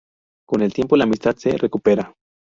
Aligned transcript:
Con 0.47 0.61
el 0.61 0.73
tiempo, 0.73 0.97
la 0.97 1.03
amistad 1.03 1.35
se 1.35 1.55
recupera. 1.57 2.11